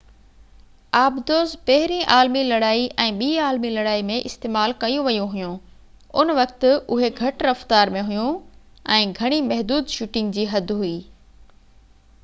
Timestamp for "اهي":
6.71-7.11